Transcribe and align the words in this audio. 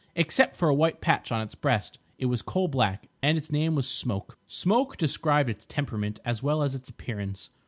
Except 0.15 0.55
for 0.55 0.67
a 0.67 0.73
white 0.73 0.99
patch 0.99 1.31
on 1.31 1.41
its 1.41 1.53
breast 1.53 1.99
it 2.17 2.25
was 2.25 2.41
coal 2.41 2.67
black. 2.67 3.07
And 3.21 3.37
its 3.37 3.51
name 3.51 3.75
was—Smoke. 3.75 4.35
"Smoke" 4.47 4.97
described 4.97 5.47
its 5.51 5.67
temperament 5.67 6.19
as 6.25 6.41
well 6.41 6.63
as 6.63 6.73
its 6.73 6.89
appearance. 6.89 7.51